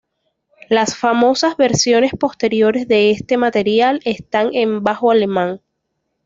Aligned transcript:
Las 0.67 0.97
famosas 0.97 1.55
versiones 1.57 2.11
posteriores 2.19 2.87
de 2.87 3.11
este 3.11 3.37
material 3.37 3.99
están 4.03 4.49
en 4.55 4.81
bajo 4.83 5.11
alemán. 5.11 5.61